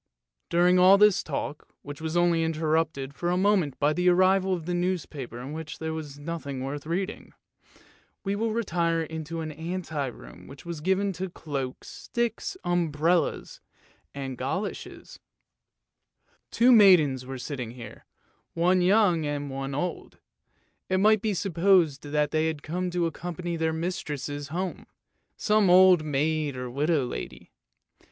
During 0.49 0.79
all 0.79 0.97
this 0.97 1.21
talk, 1.21 1.67
which 1.83 2.01
was 2.01 2.17
only 2.17 2.41
interrupted 2.43 3.13
for 3.13 3.29
a 3.29 3.37
moment 3.37 3.77
by 3.77 3.93
the 3.93 4.09
arrival 4.09 4.51
of 4.51 4.65
the 4.65 4.73
newspaper 4.73 5.39
in 5.39 5.53
which 5.53 5.77
there 5.77 5.93
was 5.93 6.17
nothing 6.17 6.63
worth 6.63 6.87
reading, 6.87 7.33
we 8.23 8.35
will 8.35 8.51
retire 8.51 9.03
into 9.03 9.45
the 9.45 9.55
ante 9.55 10.09
room 10.09 10.47
which 10.47 10.65
was 10.65 10.81
given 10.81 11.09
up 11.09 11.13
to 11.17 11.29
cloaks, 11.29 11.87
sticks, 11.87 12.57
umbrellas, 12.63 13.61
and 14.11 14.39
goloshes. 14.39 15.19
1 16.57 16.73
He 16.73 16.77
died 16.79 16.99
in 16.99 17.05
1513. 17.05 17.05
309 17.05 17.05
310 17.05 17.05
ANDERSEN'S 17.05 17.05
FAIRY 17.05 17.05
TALES 17.05 17.05
Two 17.05 17.05
maidens 17.15 17.25
were 17.27 17.37
sitting 17.37 17.71
here, 17.75 18.05
one 18.55 18.81
young 18.81 19.25
and 19.27 19.49
one 19.51 19.75
old; 19.75 20.17
it 20.89 20.97
might 20.97 21.21
be 21.21 21.35
supposed 21.35 22.01
that 22.01 22.31
they 22.31 22.47
had 22.47 22.63
come 22.63 22.89
to 22.89 23.05
accompany 23.05 23.55
their 23.55 23.71
mistresses 23.71 24.47
home, 24.47 24.87
some 25.37 25.69
old 25.69 26.03
maid 26.03 26.57
or 26.57 26.71
widow 26.71 27.05
lady. 27.05 27.51